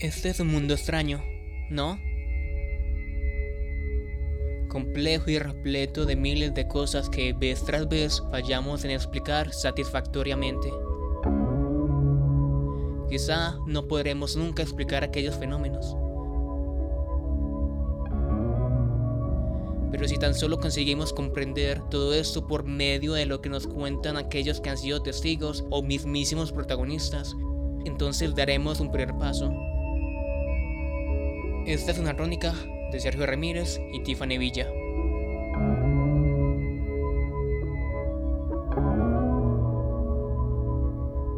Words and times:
Este 0.00 0.28
es 0.28 0.38
un 0.38 0.46
mundo 0.46 0.74
extraño, 0.74 1.24
¿no? 1.70 1.98
Complejo 4.68 5.28
y 5.28 5.40
repleto 5.40 6.06
de 6.06 6.14
miles 6.14 6.54
de 6.54 6.68
cosas 6.68 7.10
que 7.10 7.32
vez 7.32 7.64
tras 7.64 7.88
vez 7.88 8.22
fallamos 8.30 8.84
en 8.84 8.92
explicar 8.92 9.52
satisfactoriamente. 9.52 10.70
Quizá 13.10 13.58
no 13.66 13.88
podremos 13.88 14.36
nunca 14.36 14.62
explicar 14.62 15.02
aquellos 15.02 15.34
fenómenos. 15.34 15.96
Pero 19.90 20.06
si 20.06 20.16
tan 20.16 20.34
solo 20.34 20.60
conseguimos 20.60 21.12
comprender 21.12 21.80
todo 21.88 22.14
esto 22.14 22.46
por 22.46 22.62
medio 22.62 23.14
de 23.14 23.26
lo 23.26 23.40
que 23.40 23.48
nos 23.48 23.66
cuentan 23.66 24.16
aquellos 24.16 24.60
que 24.60 24.70
han 24.70 24.78
sido 24.78 25.02
testigos 25.02 25.64
o 25.70 25.82
mismísimos 25.82 26.52
protagonistas, 26.52 27.34
entonces 27.84 28.36
daremos 28.36 28.78
un 28.78 28.92
primer 28.92 29.18
paso 29.18 29.50
esta 31.68 31.92
es 31.92 31.98
una 31.98 32.16
crónica 32.16 32.54
de 32.90 32.98
Sergio 32.98 33.26
Ramírez 33.26 33.78
y 33.92 34.00
Tiffany 34.00 34.38
Villa. 34.38 34.66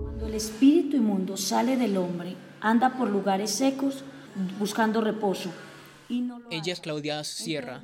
Cuando 0.05 0.27
el 0.29 0.35
espíritu 0.35 0.97
inmundo 0.97 1.37
sale 1.37 1.77
del 1.77 1.97
hombre, 1.97 2.37
anda 2.61 2.97
por 2.97 3.11
lugares 3.11 3.51
secos 3.51 4.05
buscando 4.61 5.01
reposo. 5.01 5.51
Ella 6.51 6.73
es 6.73 6.81
Claudia 6.81 7.25
Sierra, 7.25 7.83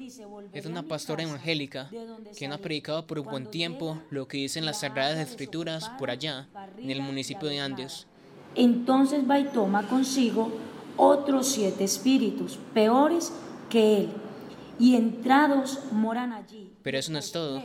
es 0.53 0.67
una 0.67 0.85
pastora 0.85 1.25
evangélica 1.25 1.91
que 2.39 2.47
ha 2.47 2.59
predicado 2.59 3.09
por 3.09 3.19
un 3.19 3.27
buen 3.27 3.51
tiempo 3.51 4.01
lo 4.11 4.29
que 4.29 4.39
dicen 4.39 4.65
las 4.65 4.81
Sagradas 4.81 5.19
Escrituras 5.19 5.91
por 5.99 6.11
allá, 6.11 6.47
en 6.79 6.91
el 6.91 7.03
municipio 7.03 7.49
de 7.49 7.59
Andes. 7.59 8.07
Entonces 8.55 9.29
va 9.29 9.41
y 9.41 9.45
toma 9.47 9.89
consigo 9.89 10.53
otros 10.97 11.49
siete 11.49 11.85
espíritus, 11.85 12.59
peores 12.75 13.33
que 13.71 13.99
él, 13.99 14.09
y 14.79 14.97
entrados 14.97 15.81
moran 15.93 16.33
allí. 16.33 16.73
Pero 16.83 16.99
eso 16.99 17.13
no 17.13 17.19
es 17.19 17.33
todo. 17.33 17.63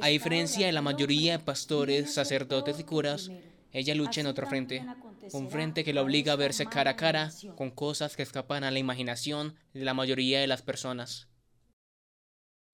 A 0.00 0.08
diferencia 0.08 0.66
de 0.66 0.72
la 0.72 0.82
mayoría 0.82 1.38
de 1.38 1.44
pastores, 1.44 2.14
sacerdotes 2.14 2.78
y 2.80 2.84
curas, 2.84 3.30
ella 3.72 3.94
lucha 3.94 4.20
en 4.20 4.26
otro 4.26 4.46
frente, 4.46 4.84
un 5.32 5.50
frente 5.50 5.84
que 5.84 5.92
la 5.92 6.02
obliga 6.02 6.32
a 6.32 6.36
verse 6.36 6.66
cara 6.66 6.92
a 6.92 6.96
cara 6.96 7.30
con 7.56 7.70
cosas 7.70 8.16
que 8.16 8.22
escapan 8.22 8.64
a 8.64 8.70
la 8.70 8.78
imaginación 8.78 9.54
de 9.72 9.84
la 9.84 9.94
mayoría 9.94 10.40
de 10.40 10.46
las 10.46 10.62
personas. 10.62 11.28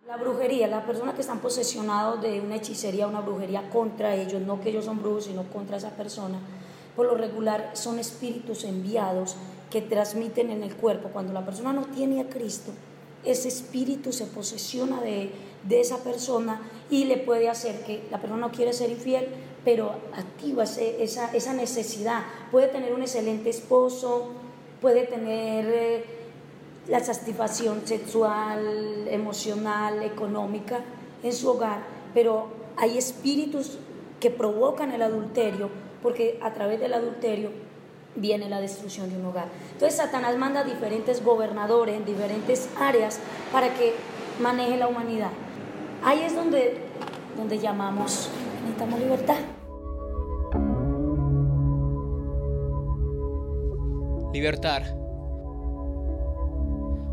La 0.07 0.17
brujería, 0.17 0.69
las 0.69 0.85
personas 0.85 1.15
que 1.15 1.21
están 1.21 1.41
posesionados 1.41 2.23
de 2.23 2.41
una 2.41 2.57
hechicería, 2.57 3.07
una 3.07 3.21
brujería 3.21 3.69
contra 3.69 4.15
ellos, 4.15 4.41
no 4.41 4.61
que 4.61 4.71
ellos 4.71 4.87
son 4.87 5.03
brujos, 5.03 5.25
sino 5.25 5.43
contra 5.45 5.77
esa 5.77 5.91
persona, 5.91 6.39
por 6.97 7.07
lo 7.07 7.15
regular 7.15 7.73
son 7.75 7.99
espíritus 7.99 8.65
enviados 8.65 9.37
que 9.71 9.83
transmiten 9.83 10.51
en 10.51 10.63
el 10.63 10.75
cuerpo. 10.75 11.11
Cuando 11.13 11.33
la 11.33 11.45
persona 11.45 11.73
no 11.73 11.87
tiene 11.87 12.21
a 12.21 12.29
Cristo, 12.29 12.73
ese 13.25 13.49
espíritu 13.49 14.13
se 14.13 14.27
posesiona 14.27 15.01
de, 15.01 15.31
esa 15.71 16.03
persona 16.03 16.61
y 16.91 17.05
le 17.05 17.19
puede 17.19 17.49
hacer 17.49 17.83
que 17.85 18.03
la 18.11 18.19
persona 18.21 18.47
no 18.47 18.53
quiere 18.53 18.73
ser 18.73 18.91
infiel, 18.91 19.29
pero 19.65 19.93
activa 20.15 20.65
esa, 20.65 21.33
esa 21.35 21.53
necesidad. 21.53 22.23
Puede 22.51 22.69
tener 22.69 22.95
un 22.95 23.03
excelente 23.03 23.51
esposo, 23.51 24.29
puede 24.81 25.03
tener 25.03 25.67
eh, 25.69 26.05
la 26.87 27.01
satisfacción 27.01 27.83
sexual, 27.85 29.09
emocional, 29.11 30.03
económica 30.03 30.81
en 31.23 31.33
su 31.33 31.51
hogar, 31.51 31.83
pero 32.15 32.47
hay 32.77 32.97
espíritus 32.97 33.79
que 34.21 34.31
provocan 34.31 34.93
el 34.93 35.03
adulterio, 35.03 35.69
porque 36.03 36.39
a 36.43 36.55
través 36.55 36.81
del 36.81 36.95
adulterio 36.95 37.51
viene 38.15 38.49
la 38.49 38.61
destrucción 38.61 39.11
de 39.11 39.17
un 39.17 39.27
hogar. 39.27 39.49
Entonces 39.73 39.97
Satanás 39.97 40.37
manda 40.37 40.61
a 40.61 40.65
diferentes 40.65 41.25
gobernadores 41.25 41.97
en 41.97 42.05
diferentes 42.05 42.69
áreas 42.79 43.21
para 43.53 43.73
que 43.75 43.95
maneje 44.41 44.77
la 44.77 44.89
humanidad. 44.89 45.31
Ahí 46.05 46.21
es 46.23 46.35
donde, 46.35 46.79
donde 47.37 47.59
llamamos, 47.59 48.29
necesitamos 48.63 49.01
libertad. 49.01 49.37
Libertad. 54.33 54.83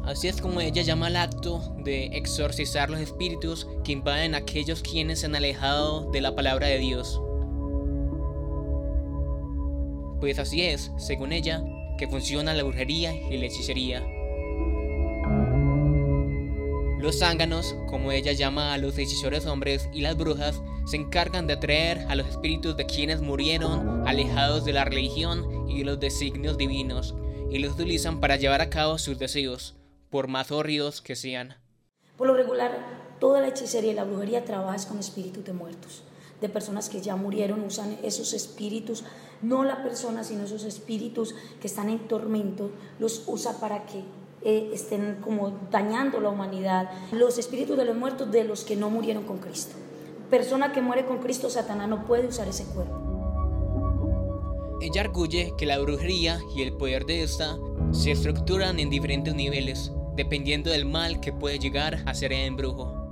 Así 0.06 0.28
es 0.28 0.40
como 0.40 0.62
ella 0.62 0.84
llama 0.84 1.08
al 1.08 1.16
acto 1.16 1.62
de 1.80 2.06
exorcizar 2.18 2.92
los 2.92 3.00
espíritus 3.00 3.68
que 3.84 3.94
invaden 3.94 4.36
a 4.36 4.40
aquellos 4.40 4.84
quienes 4.84 5.22
se 5.22 5.26
han 5.26 5.36
alejado 5.36 6.12
de 6.12 6.22
la 6.22 6.36
palabra 6.36 6.68
de 6.68 6.78
Dios. 6.78 7.20
Pues 10.26 10.40
así 10.40 10.64
es, 10.64 10.92
según 10.98 11.34
ella, 11.34 11.64
que 12.00 12.08
funciona 12.08 12.56
la 12.56 12.64
brujería 12.64 13.14
y 13.14 13.38
la 13.38 13.46
hechicería. 13.46 14.02
Los 17.00 17.20
zánganos, 17.20 17.76
como 17.88 18.12
ella 18.12 18.32
llama 18.32 18.74
a 18.74 18.80
los 18.80 18.98
hechizores 18.98 19.46
hombres, 19.46 19.88
y 19.94 20.02
las 20.02 20.18
brujas, 20.18 20.64
se 20.88 20.98
encargan 20.98 21.46
de 21.46 21.54
atraer 21.54 22.08
a 22.10 22.16
los 22.16 22.28
espíritus 22.28 22.76
de 22.76 22.88
quienes 22.88 23.22
murieron 23.22 24.08
alejados 24.08 24.66
de 24.66 24.74
la 24.74 24.84
religión 24.84 25.70
y 25.70 25.78
de 25.78 25.86
los 25.86 26.00
designios 26.00 26.58
divinos, 26.58 27.14
y 27.52 27.60
los 27.60 27.74
utilizan 27.74 28.20
para 28.20 28.38
llevar 28.38 28.62
a 28.62 28.72
cabo 28.72 28.98
sus 28.98 29.20
deseos, 29.20 29.76
por 30.10 30.28
más 30.28 30.52
horridos 30.52 31.04
que 31.04 31.16
sean. 31.16 31.54
Por 32.18 32.26
lo 32.26 32.34
regular, 32.34 32.72
toda 33.20 33.42
la 33.42 33.50
hechicería 33.50 33.92
y 33.92 33.96
la 33.96 34.06
brujería 34.06 34.44
trabaja 34.44 34.88
con 34.88 34.98
espíritus 34.98 35.46
de 35.46 35.54
muertos 35.54 36.02
de 36.42 36.50
personas 36.50 36.90
que 36.90 37.02
ya 37.02 37.16
murieron, 37.16 37.64
usan 37.64 37.98
esos 38.04 38.34
espíritus, 38.34 39.04
no 39.42 39.64
la 39.64 39.84
persona, 39.84 40.24
sino 40.24 40.44
esos 40.44 40.64
espíritus 40.64 41.36
que 41.62 41.68
están 41.68 41.90
en 41.90 42.08
tormento, 42.08 42.72
los 43.00 43.24
usa 43.28 43.60
para 43.60 43.86
que 43.86 44.04
eh, 44.44 44.70
estén 44.74 45.18
como 45.22 45.58
dañando 45.72 46.20
la 46.20 46.30
humanidad. 46.30 46.90
Los 47.12 47.38
espíritus 47.38 47.78
de 47.78 47.86
los 47.86 47.96
muertos, 47.96 48.32
de 48.32 48.44
los 48.44 48.64
que 48.64 48.76
no 48.76 48.90
murieron 48.90 49.24
con 49.24 49.40
Cristo. 49.40 49.76
Persona 50.30 50.72
que 50.72 50.82
muere 50.82 51.06
con 51.06 51.18
Cristo, 51.18 51.50
Satanás 51.50 51.90
no 51.90 52.06
puede 52.06 52.28
usar 52.28 52.48
ese 52.48 52.66
cuerpo. 52.66 53.06
Ella 54.82 55.02
arguye 55.02 55.54
que 55.58 55.66
la 55.66 55.80
brujería 55.80 56.40
y 56.56 56.62
el 56.62 56.74
poder 56.74 57.06
de 57.06 57.24
esta 57.24 57.58
se 57.92 58.12
estructuran 58.12 58.80
en 58.80 58.90
diferentes 58.90 59.34
niveles, 59.34 59.92
dependiendo 60.16 60.70
del 60.70 60.86
mal 60.86 61.22
que 61.22 61.34
puede 61.34 61.58
llegar 61.58 62.04
a 62.06 62.14
ser 62.14 62.34
el 62.34 62.46
embrujo. 62.46 63.05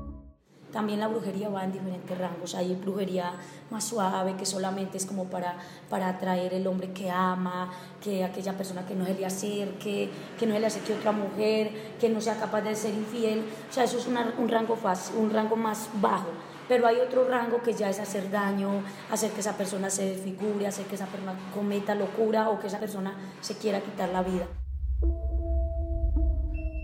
También 0.73 0.99
la 0.99 1.07
brujería 1.07 1.49
va 1.49 1.63
en 1.63 1.71
diferentes 1.71 2.17
rangos. 2.17 2.55
Hay 2.55 2.73
brujería 2.73 3.33
más 3.69 3.83
suave, 3.83 4.35
que 4.35 4.45
solamente 4.45 4.97
es 4.97 5.05
como 5.05 5.25
para, 5.25 5.55
para 5.87 6.07
atraer 6.07 6.51
el 6.55 6.65
hombre 6.65 6.91
que 6.91 7.11
ama, 7.11 7.71
que 8.03 8.23
aquella 8.23 8.53
persona 8.53 8.83
que 8.83 8.95
no 8.95 9.05
se 9.05 9.13
le 9.13 9.23
acerque, 9.23 10.09
que 10.39 10.47
no 10.47 10.55
se 10.55 10.59
le 10.59 10.65
acerque 10.65 10.93
otra 10.93 11.11
mujer, 11.11 11.71
que 11.99 12.09
no 12.09 12.19
sea 12.19 12.37
capaz 12.37 12.61
de 12.61 12.75
ser 12.75 12.91
infiel. 12.95 13.43
O 13.69 13.73
sea, 13.73 13.83
eso 13.83 13.99
es 13.99 14.07
un, 14.07 14.49
rango 14.49 14.75
fácil, 14.75 15.17
un 15.17 15.29
rango 15.29 15.55
más 15.55 15.89
bajo. 16.01 16.29
Pero 16.67 16.87
hay 16.87 16.95
otro 16.95 17.27
rango 17.27 17.61
que 17.61 17.73
ya 17.73 17.91
es 17.91 17.99
hacer 17.99 18.31
daño, 18.31 18.81
hacer 19.11 19.29
que 19.31 19.41
esa 19.41 19.55
persona 19.55 19.91
se 19.91 20.09
desfigure, 20.09 20.65
hacer 20.65 20.87
que 20.87 20.95
esa 20.95 21.05
persona 21.05 21.35
cometa 21.53 21.93
locura 21.93 22.49
o 22.49 22.59
que 22.59 22.65
esa 22.65 22.79
persona 22.79 23.15
se 23.41 23.55
quiera 23.57 23.79
quitar 23.79 24.09
la 24.09 24.23
vida. 24.23 24.47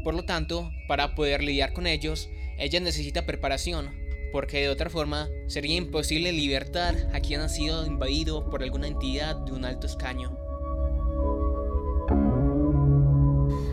Por 0.03 0.13
lo 0.13 0.23
tanto, 0.25 0.69
para 0.87 1.15
poder 1.15 1.43
lidiar 1.43 1.73
con 1.73 1.87
ellos, 1.87 2.29
ella 2.59 2.81
necesita 2.81 3.25
preparación, 3.25 3.89
porque 4.33 4.59
de 4.59 4.69
otra 4.69 4.89
forma 4.89 5.29
sería 5.47 5.77
imposible 5.77 6.31
libertar 6.33 6.95
a 7.13 7.21
quien 7.21 7.39
ha 7.39 7.49
sido 7.49 7.85
invadido 7.85 8.49
por 8.49 8.63
alguna 8.63 8.87
entidad 8.87 9.37
de 9.37 9.53
un 9.53 9.63
alto 9.63 9.87
escaño. 9.87 10.37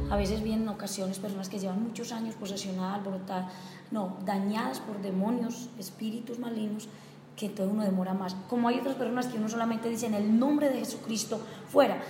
A 0.09 0.17
veces 0.17 0.43
vienen 0.43 0.69
ocasiones 0.69 1.19
personas 1.19 1.49
que 1.49 1.59
llevan 1.59 1.83
muchos 1.83 2.13
años 2.13 2.37
posesionadas, 2.37 2.99
alborotadas, 2.99 3.53
no, 3.91 4.19
dañadas 4.25 4.79
por 4.79 5.03
demonios, 5.03 5.69
espíritus 5.79 6.39
malignos, 6.39 6.89
que 7.37 7.49
todo 7.49 7.69
uno 7.69 7.83
demora 7.83 8.15
más. 8.15 8.35
Como 8.49 8.69
hay 8.69 8.79
otras 8.79 8.95
personas 8.95 9.27
que 9.27 9.37
uno 9.37 9.49
solamente 9.49 9.89
dice 9.89 10.07
en 10.07 10.15
el 10.15 10.39
nombre 10.39 10.71
de 10.71 10.79
Jesucristo, 10.79 11.41
fuera. 11.69 12.01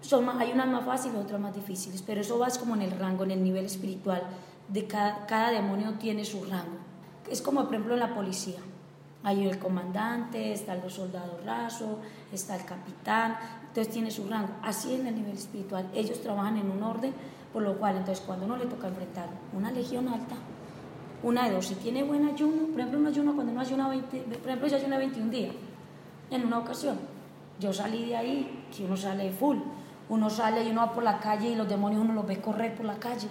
Son 0.00 0.28
hay 0.40 0.52
unas 0.52 0.68
más 0.68 0.84
fáciles 0.84 1.18
otras 1.18 1.40
más 1.40 1.54
difíciles, 1.54 2.02
pero 2.02 2.20
eso 2.20 2.38
va 2.38 2.48
como 2.60 2.76
en 2.76 2.82
el 2.82 2.92
rango, 2.92 3.24
en 3.24 3.32
el 3.32 3.42
nivel 3.42 3.64
espiritual 3.64 4.22
de 4.68 4.86
cada, 4.86 5.50
demonio 5.50 5.94
tiene 5.94 6.24
su 6.24 6.44
rango. 6.44 6.78
Es 7.30 7.42
como, 7.42 7.64
por 7.64 7.74
ejemplo, 7.74 7.94
en 7.94 8.00
la 8.00 8.14
policía. 8.14 8.58
Hay 9.22 9.46
el 9.46 9.58
comandante, 9.58 10.52
están 10.52 10.80
los 10.82 10.94
soldados 10.94 11.44
rasos, 11.44 11.96
está 12.32 12.56
el 12.56 12.64
capitán, 12.64 13.36
entonces 13.68 13.92
tiene 13.92 14.10
su 14.10 14.28
rango. 14.28 14.50
Así 14.62 14.94
en 14.94 15.06
el 15.06 15.14
nivel 15.14 15.34
espiritual, 15.34 15.88
ellos 15.94 16.20
trabajan 16.20 16.58
en 16.58 16.70
un 16.70 16.82
orden, 16.82 17.14
por 17.52 17.62
lo 17.62 17.78
cual, 17.78 17.96
entonces, 17.96 18.22
cuando 18.24 18.44
uno 18.44 18.56
le 18.56 18.66
toca 18.66 18.88
enfrentar 18.88 19.28
una 19.56 19.70
legión 19.70 20.08
alta, 20.08 20.34
una 21.22 21.48
de 21.48 21.54
dos, 21.54 21.66
si 21.66 21.74
tiene 21.76 22.02
buen 22.02 22.26
ayuno, 22.26 22.66
por 22.66 22.80
ejemplo, 22.80 22.98
un 22.98 23.06
ayuno 23.06 23.34
cuando 23.34 23.52
uno 23.52 23.60
ayuna 23.62 23.88
20, 23.88 24.18
por 24.18 24.48
ejemplo, 24.48 24.68
yo 24.68 24.76
ayuné 24.76 24.98
21 24.98 25.30
días, 25.30 25.54
en 26.30 26.46
una 26.46 26.58
ocasión, 26.58 26.98
yo 27.58 27.72
salí 27.72 28.06
de 28.06 28.16
ahí, 28.16 28.66
que 28.76 28.84
uno 28.84 28.96
sale 28.96 29.30
full, 29.30 29.56
uno 30.10 30.28
sale 30.28 30.64
y 30.64 30.70
uno 30.70 30.82
va 30.82 30.92
por 30.92 31.02
la 31.02 31.18
calle 31.18 31.48
y 31.48 31.54
los 31.54 31.66
demonios 31.66 32.02
uno 32.02 32.12
los 32.12 32.26
ve 32.26 32.40
correr 32.40 32.74
por 32.74 32.84
la 32.84 32.96
calle 32.96 33.28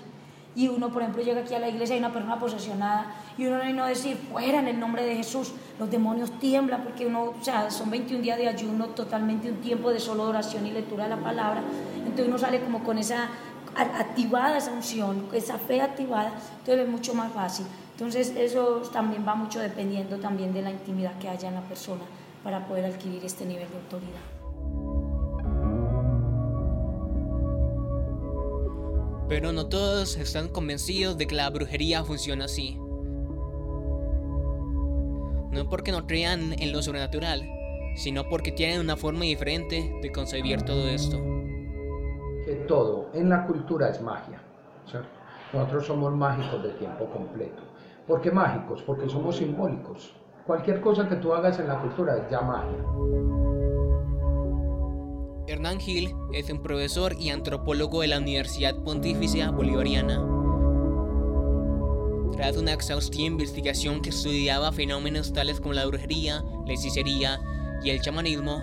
y 0.55 0.67
uno, 0.67 0.89
por 0.91 1.01
ejemplo, 1.01 1.23
llega 1.23 1.41
aquí 1.41 1.53
a 1.55 1.59
la 1.59 1.69
iglesia 1.69 1.95
y 1.95 1.97
hay 1.97 2.03
una 2.03 2.13
persona 2.13 2.39
posesionada 2.39 3.15
y 3.37 3.45
uno 3.45 3.63
no 3.73 3.85
decir, 3.85 4.17
fuera 4.31 4.59
en 4.59 4.67
el 4.67 4.79
nombre 4.79 5.03
de 5.03 5.15
Jesús, 5.15 5.51
los 5.79 5.89
demonios 5.89 6.31
tiemblan 6.39 6.83
porque 6.83 7.07
uno, 7.07 7.33
o 7.39 7.43
sea, 7.43 7.71
son 7.71 7.89
21 7.89 8.21
días 8.21 8.37
de 8.37 8.47
ayuno, 8.47 8.87
totalmente 8.87 9.49
un 9.49 9.57
tiempo 9.57 9.89
de 9.89 9.99
solo 9.99 10.23
oración 10.23 10.67
y 10.67 10.71
lectura 10.71 11.05
de 11.05 11.09
la 11.11 11.17
palabra, 11.17 11.61
entonces 11.97 12.27
uno 12.27 12.37
sale 12.37 12.61
como 12.61 12.83
con 12.83 12.97
esa 12.97 13.29
activada 13.75 14.57
esa 14.57 14.71
unción, 14.71 15.27
esa 15.33 15.57
fe 15.57 15.81
activada, 15.81 16.31
entonces 16.59 16.85
es 16.85 16.89
mucho 16.89 17.13
más 17.13 17.31
fácil. 17.31 17.65
Entonces 17.93 18.33
eso 18.35 18.81
también 18.91 19.25
va 19.27 19.35
mucho 19.35 19.59
dependiendo 19.59 20.17
también 20.17 20.53
de 20.53 20.61
la 20.61 20.71
intimidad 20.71 21.17
que 21.19 21.29
haya 21.29 21.47
en 21.47 21.55
la 21.55 21.61
persona 21.61 22.01
para 22.43 22.65
poder 22.67 22.85
adquirir 22.85 23.23
este 23.23 23.45
nivel 23.45 23.69
de 23.69 23.77
autoridad. 23.77 24.42
Pero 29.33 29.51
no 29.51 29.65
todos 29.65 30.15
están 30.17 30.47
convencidos 30.47 31.17
de 31.17 31.25
que 31.25 31.33
la 31.33 31.49
brujería 31.49 32.03
funciona 32.03 32.45
así. 32.45 32.77
No 35.49 35.67
porque 35.71 35.91
no 35.91 36.05
crean 36.05 36.53
en 36.59 36.71
lo 36.71 36.83
sobrenatural, 36.83 37.41
sino 37.95 38.29
porque 38.29 38.51
tienen 38.51 38.79
una 38.79 38.95
forma 38.95 39.21
diferente 39.21 39.91
de 40.03 40.11
concebir 40.11 40.61
todo 40.61 40.87
esto. 40.87 41.17
Que 42.45 42.63
todo 42.67 43.09
en 43.15 43.29
la 43.29 43.47
cultura 43.47 43.89
es 43.89 43.99
magia. 44.03 44.39
Nosotros 45.51 45.87
somos 45.87 46.13
mágicos 46.13 46.61
de 46.61 46.69
tiempo 46.73 47.07
completo. 47.07 47.63
¿Por 48.05 48.21
qué 48.21 48.29
mágicos? 48.29 48.83
Porque 48.83 49.09
somos 49.09 49.37
simbólicos. 49.37 50.13
Cualquier 50.45 50.79
cosa 50.79 51.09
que 51.09 51.15
tú 51.15 51.33
hagas 51.33 51.57
en 51.57 51.69
la 51.69 51.81
cultura 51.81 52.17
es 52.17 52.29
ya 52.29 52.41
magia. 52.41 52.85
Hernán 55.45 55.79
Gil 55.79 56.15
es 56.31 56.49
un 56.49 56.63
profesor 56.63 57.15
y 57.19 57.29
antropólogo 57.29 57.99
de 57.99 58.07
la 58.07 58.17
Universidad 58.17 58.75
Pontificia 58.77 59.51
Bolivariana. 59.51 60.25
Tras 62.31 62.55
una 62.55 62.71
exhaustiva 62.71 63.27
investigación 63.27 64.01
que 64.01 64.11
estudiaba 64.11 64.71
fenómenos 64.71 65.33
tales 65.33 65.59
como 65.59 65.73
la 65.73 65.85
brujería, 65.85 66.41
la 66.65 66.73
hechicería 66.73 67.41
y 67.83 67.89
el 67.89 67.99
chamanismo, 67.99 68.61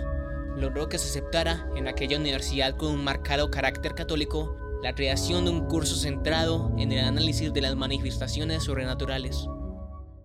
logró 0.57 0.89
que 0.89 0.97
se 0.97 1.07
aceptara 1.07 1.69
en 1.75 1.87
aquella 1.87 2.17
universidad 2.17 2.75
con 2.75 2.93
un 2.93 3.03
marcado 3.03 3.51
carácter 3.51 3.93
católico 3.93 4.57
la 4.81 4.95
creación 4.95 5.45
de 5.45 5.51
un 5.51 5.67
curso 5.67 5.95
centrado 5.95 6.71
en 6.79 6.91
el 6.91 7.05
análisis 7.05 7.53
de 7.53 7.61
las 7.61 7.75
manifestaciones 7.75 8.63
sobrenaturales. 8.63 9.47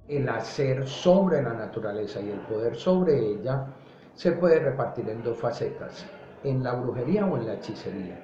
El 0.08 0.26
hacer 0.30 0.88
sobre 0.88 1.42
la 1.42 1.52
naturaleza 1.52 2.22
y 2.22 2.30
el 2.30 2.40
poder 2.40 2.76
sobre 2.76 3.32
ella 3.32 3.66
se 4.14 4.32
puede 4.32 4.58
repartir 4.58 5.06
en 5.10 5.22
dos 5.22 5.36
facetas 5.38 6.06
en 6.46 6.62
la 6.62 6.74
brujería 6.74 7.26
o 7.26 7.36
en 7.36 7.46
la 7.46 7.54
hechicería. 7.54 8.18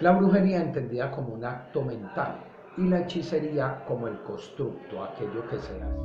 La 0.00 0.12
brujería 0.12 0.62
entendida 0.62 1.10
como 1.10 1.34
un 1.34 1.44
acto 1.44 1.82
mental 1.82 2.44
y 2.78 2.88
la 2.88 3.00
hechicería 3.00 3.84
como 3.86 4.06
el 4.08 4.22
constructo, 4.22 5.02
aquello 5.02 5.48
que 5.50 5.58
se 5.58 5.82
hace. 5.82 5.96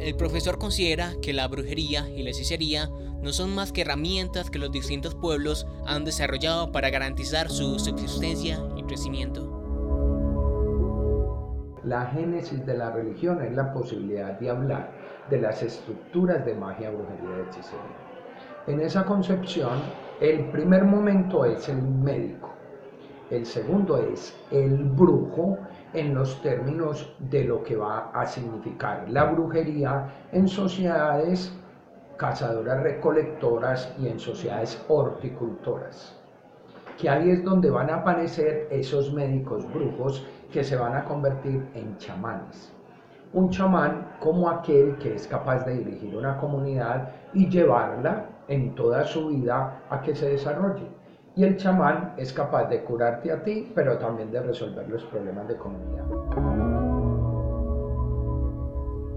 El 0.00 0.16
profesor 0.16 0.58
considera 0.58 1.14
que 1.20 1.32
la 1.32 1.48
brujería 1.48 2.08
y 2.08 2.22
la 2.22 2.30
hechicería 2.30 2.88
no 3.20 3.32
son 3.32 3.54
más 3.54 3.72
que 3.72 3.80
herramientas 3.80 4.50
que 4.50 4.58
los 4.58 4.70
distintos 4.70 5.14
pueblos 5.14 5.66
han 5.86 6.04
desarrollado 6.04 6.70
para 6.70 6.90
garantizar 6.90 7.50
su 7.50 7.78
subsistencia 7.78 8.60
y 8.76 8.84
crecimiento. 8.84 9.54
La 11.84 12.06
génesis 12.06 12.64
de 12.64 12.76
la 12.76 12.90
religión 12.90 13.42
es 13.42 13.54
la 13.54 13.72
posibilidad 13.72 14.38
de 14.38 14.50
hablar 14.50 14.92
de 15.30 15.40
las 15.40 15.62
estructuras 15.62 16.44
de 16.44 16.54
magia, 16.54 16.90
brujería 16.90 17.38
y 17.38 17.48
hechicería. 17.48 18.07
En 18.68 18.82
esa 18.82 19.06
concepción, 19.06 19.78
el 20.20 20.50
primer 20.50 20.84
momento 20.84 21.46
es 21.46 21.70
el 21.70 21.80
médico, 21.80 22.50
el 23.30 23.46
segundo 23.46 23.96
es 23.96 24.38
el 24.50 24.84
brujo 24.84 25.56
en 25.94 26.14
los 26.14 26.42
términos 26.42 27.16
de 27.18 27.44
lo 27.44 27.62
que 27.62 27.76
va 27.76 28.10
a 28.12 28.26
significar 28.26 29.08
la 29.08 29.24
brujería 29.24 30.12
en 30.32 30.46
sociedades 30.46 31.50
cazadoras 32.18 32.82
recolectoras 32.82 33.94
y 33.98 34.08
en 34.08 34.20
sociedades 34.20 34.84
horticultoras. 34.86 36.14
Que 36.98 37.08
ahí 37.08 37.30
es 37.30 37.42
donde 37.42 37.70
van 37.70 37.88
a 37.88 38.00
aparecer 38.00 38.68
esos 38.70 39.14
médicos 39.14 39.64
brujos 39.72 40.26
que 40.52 40.62
se 40.62 40.76
van 40.76 40.94
a 40.94 41.04
convertir 41.04 41.66
en 41.74 41.96
chamanes 41.96 42.74
un 43.34 43.50
chamán 43.50 44.16
como 44.20 44.48
aquel 44.48 44.96
que 44.96 45.14
es 45.14 45.26
capaz 45.26 45.64
de 45.66 45.76
dirigir 45.78 46.16
una 46.16 46.38
comunidad 46.38 47.10
y 47.34 47.46
llevarla 47.50 48.37
en 48.48 48.74
toda 48.74 49.04
su 49.04 49.28
vida 49.28 49.82
a 49.90 50.00
que 50.02 50.14
se 50.14 50.30
desarrolle. 50.30 50.88
Y 51.36 51.44
el 51.44 51.56
chamán 51.56 52.14
es 52.16 52.32
capaz 52.32 52.64
de 52.68 52.82
curarte 52.82 53.30
a 53.30 53.44
ti, 53.44 53.70
pero 53.74 53.98
también 53.98 54.32
de 54.32 54.42
resolver 54.42 54.88
los 54.88 55.04
problemas 55.04 55.46
de 55.46 55.56
comunidad. 55.56 56.04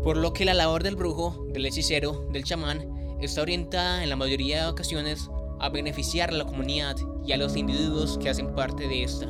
Por 0.03 0.17
lo 0.17 0.33
que 0.33 0.45
la 0.45 0.53
labor 0.53 0.83
del 0.83 0.95
brujo, 0.95 1.45
del 1.51 1.65
hechicero, 1.65 2.25
del 2.31 2.43
chamán, 2.43 3.17
está 3.21 3.41
orientada 3.41 4.03
en 4.03 4.09
la 4.09 4.15
mayoría 4.15 4.63
de 4.63 4.71
ocasiones 4.71 5.29
a 5.59 5.69
beneficiar 5.69 6.29
a 6.29 6.33
la 6.33 6.45
comunidad 6.45 6.95
y 7.23 7.31
a 7.31 7.37
los 7.37 7.55
individuos 7.55 8.17
que 8.17 8.29
hacen 8.29 8.53
parte 8.55 8.87
de 8.87 9.03
esta. 9.03 9.27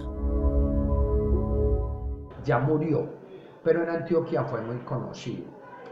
Ya 2.45 2.57
murió, 2.57 3.07
pero 3.63 3.83
en 3.83 3.89
Antioquia 3.89 4.43
fue 4.45 4.61
muy 4.61 4.77
conocido. 4.77 5.45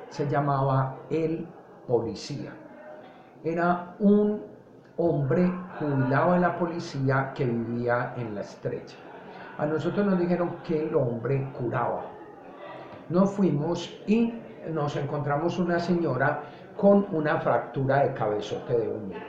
Se 0.10 0.28
llamaba 0.30 0.98
el 1.10 1.48
policía. 1.88 2.54
Era 3.44 3.96
un 4.00 4.42
hombre 4.98 5.52
jubilado 5.80 6.34
de 6.34 6.40
la 6.40 6.58
policía 6.58 7.32
que 7.34 7.46
vivía 7.46 8.14
en 8.18 8.36
la 8.36 8.42
estrecha. 8.42 8.98
A 9.58 9.66
nosotros 9.66 10.06
nos 10.06 10.20
dijeron 10.20 10.58
que 10.64 10.88
el 10.88 10.96
hombre 10.96 11.50
curaba. 11.58 12.06
Nos 13.10 13.32
fuimos 13.32 14.02
y 14.08 14.34
nos 14.72 14.96
encontramos 14.96 15.58
una 15.58 15.80
señora 15.80 16.42
con 16.76 17.08
una 17.12 17.40
fractura 17.40 18.04
de 18.04 18.14
cabezote 18.14 18.78
de 18.78 18.90
uña. 18.90 19.24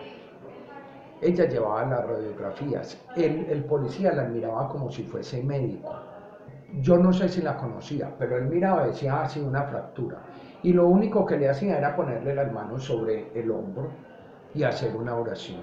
Ella 1.20 1.46
llevaba 1.46 1.84
las 1.84 2.06
radiografías. 2.06 3.00
El, 3.16 3.46
el 3.46 3.64
policía 3.64 4.12
la 4.12 4.24
miraba 4.24 4.68
como 4.68 4.90
si 4.90 5.04
fuese 5.04 5.42
médico 5.42 5.94
yo 6.78 6.96
no 6.98 7.12
sé 7.12 7.28
si 7.28 7.42
la 7.42 7.56
conocía, 7.56 8.12
pero 8.18 8.36
él 8.36 8.46
miraba 8.46 8.84
y 8.84 8.90
decía, 8.90 9.22
ah, 9.22 9.28
sí, 9.28 9.40
una 9.40 9.64
fractura. 9.64 10.18
Y 10.62 10.72
lo 10.72 10.86
único 10.86 11.24
que 11.24 11.38
le 11.38 11.48
hacía 11.48 11.78
era 11.78 11.96
ponerle 11.96 12.34
las 12.34 12.52
manos 12.52 12.84
sobre 12.84 13.30
el 13.34 13.50
hombro 13.50 13.90
y 14.54 14.62
hacer 14.62 14.94
una 14.94 15.14
oración. 15.14 15.60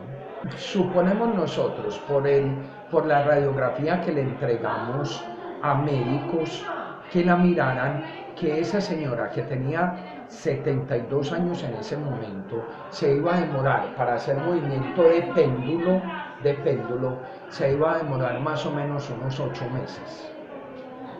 Suponemos 0.55 1.35
nosotros, 1.35 1.99
por, 2.07 2.27
el, 2.27 2.55
por 2.89 3.05
la 3.05 3.23
radiografía 3.23 4.01
que 4.01 4.11
le 4.11 4.21
entregamos 4.21 5.23
a 5.61 5.75
médicos, 5.75 6.65
que 7.11 7.23
la 7.23 7.35
miraran, 7.35 8.03
que 8.35 8.59
esa 8.59 8.79
señora 8.81 9.29
que 9.29 9.41
tenía 9.43 10.23
72 10.27 11.31
años 11.31 11.63
en 11.63 11.73
ese 11.75 11.97
momento 11.97 12.63
se 12.89 13.15
iba 13.15 13.35
a 13.35 13.39
demorar 13.39 13.95
para 13.95 14.15
hacer 14.15 14.37
movimiento 14.37 15.03
de 15.03 15.21
péndulo, 15.35 16.01
de 16.43 16.53
péndulo, 16.55 17.17
se 17.49 17.73
iba 17.73 17.95
a 17.95 17.97
demorar 17.99 18.39
más 18.41 18.65
o 18.65 18.71
menos 18.71 19.09
unos 19.09 19.39
8 19.39 19.69
meses. 19.71 20.31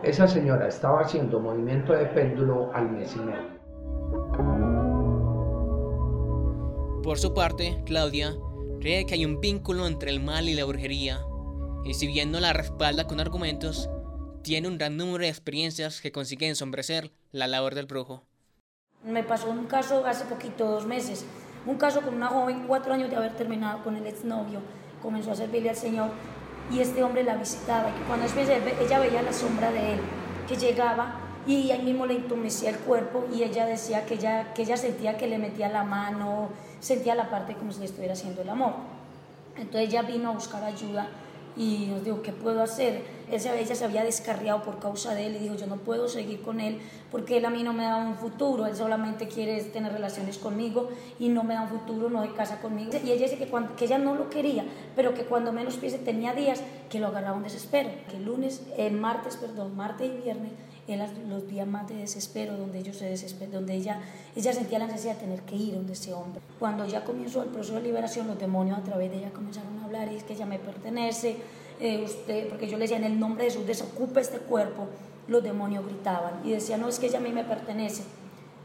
Esa 0.04 0.28
señora 0.28 0.68
estaba 0.68 1.01
haciendo 1.01 1.40
movimiento 1.40 1.94
de 1.94 2.06
péndulo 2.06 2.70
al 2.74 2.92
mes 2.92 3.16
y 3.16 3.20
medio. 3.20 3.57
Por 7.03 7.17
su 7.20 7.34
parte, 7.34 7.82
Claudia 7.86 8.36
cree 8.82 9.06
que 9.06 9.13
hay 9.13 9.25
un 9.25 9.39
vínculo 9.39 9.88
entre 9.88 10.12
el 10.12 10.20
mal 10.20 10.50
y 10.50 10.56
la 10.56 10.65
brujería, 10.65 11.25
y 11.86 11.94
si 11.94 12.06
bien 12.08 12.32
no 12.32 12.39
la 12.39 12.53
respalda 12.53 13.08
con 13.08 13.20
argumentos, 13.20 13.89
tiene 14.41 14.67
un 14.67 14.77
gran 14.77 14.98
número 14.98 15.20
de 15.20 15.29
experiencias 15.29 16.01
que 16.01 16.12
consiguen 16.12 16.50
ensombrecer 16.50 17.12
la 17.32 17.48
labor 17.48 17.75
del 17.75 17.86
brujo. 17.86 18.24
Me 19.03 19.24
pasó 19.24 19.50
un 19.50 19.67
caso 19.67 20.06
hace 20.06 20.25
poquito, 20.25 20.70
dos 20.70 20.86
meses, 20.86 21.25
un 21.65 21.77
caso 21.77 22.01
con 22.01 22.13
una 22.13 22.27
joven, 22.27 22.65
cuatro 22.67 22.94
años 22.94 23.10
de 23.10 23.15
haber 23.15 23.36
terminado 23.36 23.84
con 23.84 23.96
el 23.96 24.06
exnovio, 24.06 24.60
comenzó 25.01 25.32
a 25.32 25.36
servirle 25.36 25.70
al 25.70 25.75
Señor 25.75 26.10
y 26.72 26.79
este 26.79 27.03
hombre 27.03 27.24
la 27.24 27.36
visitaba. 27.36 27.89
Y 27.89 28.08
cuando 28.08 28.25
ella 28.25 29.00
veía 29.00 29.22
la 29.22 29.34
sombra 29.34 29.72
de 29.72 29.94
él, 29.94 30.00
que 30.48 30.56
llegaba 30.56 31.26
y 31.48 31.72
ahí 31.72 31.82
mismo 31.82 32.06
le 32.06 32.16
entumecía 32.16 32.70
el 32.70 32.77
cuerpo 32.77 33.25
y 33.34 33.44
ella 33.44 33.66
decía 33.66 34.06
que 34.06 34.16
ella, 34.16 34.54
que 34.54 34.63
ella 34.63 34.75
sentía 34.75 35.18
que 35.18 35.27
le 35.27 35.38
metía 35.38 35.70
la 35.70 35.84
mano, 35.84 36.50
sentía 36.82 37.16
la 37.16 37.30
parte 37.30 37.56
como 37.56 37.72
si 37.72 37.80
le 37.80 37.86
estuviera 37.86 38.13
haciendo 38.13 38.42
el 38.42 38.50
amor. 38.50 38.74
Entonces 39.56 39.89
ella 39.89 40.01
vino 40.01 40.30
a 40.30 40.34
buscar 40.34 40.63
ayuda 40.63 41.10
y 41.56 41.88
nos 41.88 42.04
dijo, 42.04 42.22
¿qué 42.22 42.34
puedo 42.34 42.62
hacer? 42.62 43.01
Ella, 43.32 43.75
se 43.75 43.84
había 43.84 44.04
descarriado 44.04 44.62
por 44.62 44.80
causa 44.80 45.16
de 45.16 45.25
él 45.25 45.36
y 45.38 45.39
dijo, 45.39 45.56
yo 45.56 45.68
no 45.68 45.77
puedo 45.77 46.08
seguir 46.08 46.42
con 46.42 46.60
él 46.60 46.80
porque 47.12 47.38
él 47.38 47.46
a 47.46 47.50
mí 47.50 47.63
no 47.63 47.74
me 47.74 47.84
da 47.84 47.96
un 47.98 48.16
futuro, 48.16 48.66
él 48.68 48.75
solamente 48.75 49.27
quiere 49.27 49.62
tener 49.63 49.94
relaciones 49.94 50.38
conmigo 50.38 50.89
y 51.18 51.30
no 51.30 51.44
me 51.44 51.54
da 51.54 51.62
un 51.62 51.70
futuro, 51.70 52.10
no 52.10 52.22
de 52.22 52.34
casa 52.34 52.60
conmigo. 52.60 52.92
Y 53.04 53.12
ella 53.12 53.24
dice 53.24 53.38
que, 53.38 53.48
cuando, 53.48 53.75
que 53.75 53.86
ella 53.86 53.98
no 53.98 54.16
lo 54.16 54.30
quería, 54.30 54.66
pero 54.96 55.13
que 55.13 55.24
cuando 55.24 55.54
menos 55.54 55.77
piense 55.77 55.98
tenía 55.98 56.34
días 56.34 56.62
que 56.89 57.00
lo 57.00 57.08
agarraba 57.08 57.38
un 57.38 57.44
desespero, 57.44 57.89
que 58.12 58.20
lunes, 58.20 58.62
el 58.77 58.94
martes, 58.94 59.38
perdón, 59.38 59.75
martes 59.75 60.12
y 60.12 60.24
viernes 60.24 60.51
eran 60.88 61.29
los 61.29 61.48
días 61.48 61.67
más 61.67 61.88
de 61.88 61.96
desespero, 61.96 62.56
donde, 62.58 62.79
ellos 62.79 62.98
se 62.98 63.06
desesper, 63.06 63.51
donde 63.51 63.74
ella, 63.74 64.01
ella 64.36 64.53
sentía 64.53 64.79
la 64.79 64.88
necesidad 64.88 65.15
de 65.15 65.22
tener 65.22 65.41
que 65.41 65.56
ir 65.56 65.75
donde 65.75 65.94
ese 65.94 66.13
hombre. 66.13 66.41
Cuando 66.60 66.86
ya 66.86 67.03
comenzó 67.03 67.44
el 67.44 67.50
proceso 67.50 67.75
de 67.75 67.82
liberación, 67.82 68.27
los 68.27 68.39
demonios 68.39 68.79
a 68.79 68.84
través 68.84 69.12
de 69.12 69.17
ella 69.17 69.32
comenzaron 69.32 69.77
a 69.79 69.86
hablar 69.86 70.12
y 70.12 70.15
es 70.15 70.24
que 70.24 70.34
ella 70.34 70.46
me 70.46 70.60
pertenece, 70.60 71.38
eh, 71.79 72.03
usted, 72.03 72.48
porque 72.48 72.67
yo 72.67 72.77
le 72.77 72.86
decía, 72.86 72.98
en 72.98 73.03
el 73.03 73.20
nombre 73.20 73.44
de 73.44 73.51
Jesús, 73.51 73.67
desocupe 73.67 74.22
este 74.22 74.39
cuerpo, 74.39 74.88
los 75.27 75.44
demonios 75.44 75.86
gritaban 75.86 76.41
y 76.44 76.51
decía, 76.51 76.77
no, 76.77 76.88
es 76.88 77.00
que 77.00 77.08
ella 77.08 77.20
a 77.20 77.22
mí 77.22 77.32
me 77.32 77.44
pertenece. 77.44 78.03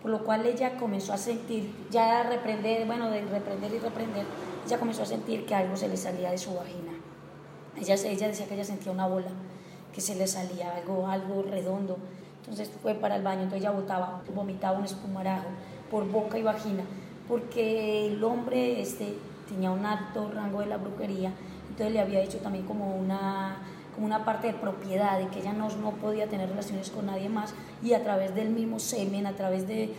Por 0.01 0.11
lo 0.11 0.25
cual 0.25 0.47
ella 0.47 0.77
comenzó 0.79 1.13
a 1.13 1.19
sentir, 1.19 1.73
ya 1.91 2.21
a 2.21 2.23
reprender, 2.25 2.87
bueno, 2.87 3.11
de 3.11 3.23
reprender 3.23 3.73
y 3.73 3.79
reprender, 3.79 4.27
ella 4.67 4.79
comenzó 4.79 5.03
a 5.03 5.07
sentir 5.07 5.45
que 5.45 5.55
algo 5.55 5.77
se 5.77 5.89
le 5.89 5.97
salía 5.97 6.31
de 6.31 6.39
su 6.39 6.55
vagina. 6.55 6.93
Ella, 7.77 7.95
ella 7.95 8.29
decía 8.29 8.47
que 8.47 8.55
ella 8.55 8.65
sentía 8.65 8.93
una 8.93 9.07
bola, 9.07 9.29
que 9.93 10.01
se 10.01 10.15
le 10.15 10.27
salía 10.27 10.75
algo, 10.75 11.07
algo 11.07 11.43
redondo. 11.43 11.99
Entonces 12.41 12.71
fue 12.83 12.95
para 12.95 13.17
el 13.17 13.23
baño, 13.23 13.43
entonces 13.43 13.61
ella 13.63 13.71
botaba, 13.71 14.23
vomitaba 14.35 14.79
un 14.79 14.85
espumarajo 14.85 15.49
por 15.91 16.11
boca 16.11 16.39
y 16.39 16.43
vagina, 16.43 16.83
porque 17.29 18.09
el 18.09 18.23
hombre 18.25 18.81
este, 18.81 19.15
tenía 19.49 19.71
un 19.71 19.87
alto 19.87 20.31
rango 20.33 20.61
de 20.61 20.67
la 20.67 20.77
brujería, 20.77 21.33
entonces 21.69 21.93
le 21.93 22.01
había 22.01 22.21
hecho 22.21 22.39
también 22.39 22.67
como 22.67 22.97
una, 22.97 23.59
como 23.95 24.07
una 24.07 24.25
parte 24.25 24.49
de 24.49 24.55
propiedad, 24.55 25.19
de 25.19 25.29
que 25.29 25.41
ella 25.41 25.53
no, 25.53 25.69
no 25.77 25.93
podía 25.93 26.29
tener 26.29 26.49
relaciones 26.49 26.91
con 26.91 27.07
nadie 27.07 27.29
más, 27.29 27.55
y 27.83 27.93
a 27.93 28.03
través 28.03 28.35
del 28.35 28.51
mismo 28.51 28.81
semen, 28.81 29.27
a 29.27 29.35
través 29.35 29.69
de, 29.69 29.95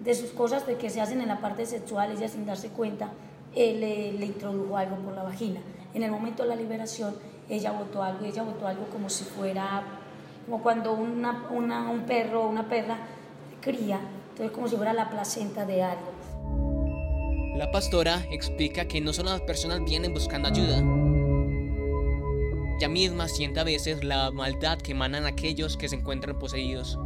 de 0.00 0.14
sus 0.14 0.30
cosas 0.30 0.66
de 0.66 0.76
que 0.76 0.88
se 0.88 1.00
hacen 1.00 1.20
en 1.20 1.28
la 1.28 1.40
parte 1.40 1.66
sexual, 1.66 2.10
ella 2.10 2.28
sin 2.28 2.46
darse 2.46 2.68
cuenta, 2.68 3.10
él 3.54 3.80
le, 3.80 4.12
le 4.12 4.26
introdujo 4.26 4.76
algo 4.76 4.96
por 4.96 5.14
la 5.14 5.24
vagina. 5.24 5.60
En 5.92 6.02
el 6.02 6.10
momento 6.10 6.42
de 6.42 6.48
la 6.48 6.56
liberación, 6.56 7.14
ella 7.48 7.72
botó 7.72 8.02
algo, 8.02 8.24
ella 8.24 8.42
botó 8.42 8.66
algo 8.66 8.86
como 8.86 9.08
si 9.08 9.24
fuera, 9.24 9.82
como 10.44 10.62
cuando 10.62 10.92
una, 10.92 11.46
una, 11.50 11.90
un 11.90 12.02
perro 12.02 12.44
o 12.44 12.48
una 12.48 12.68
perra 12.68 12.98
cría, 13.60 14.00
entonces 14.30 14.54
como 14.54 14.68
si 14.68 14.76
fuera 14.76 14.92
la 14.92 15.10
placenta 15.10 15.64
de 15.64 15.82
algo. 15.82 16.12
La 17.56 17.70
pastora 17.70 18.22
explica 18.30 18.86
que 18.86 19.00
no 19.00 19.12
solo 19.12 19.30
las 19.30 19.40
personas 19.40 19.80
vienen 19.84 20.12
buscando 20.12 20.48
ayuda, 20.48 20.82
ella 22.78 22.88
misma 22.90 23.26
siente 23.28 23.60
a 23.60 23.64
veces 23.64 24.04
la 24.04 24.30
maldad 24.30 24.76
que 24.78 24.92
emanan 24.92 25.24
aquellos 25.24 25.78
que 25.78 25.88
se 25.88 25.96
encuentran 25.96 26.38
poseídos. 26.38 26.98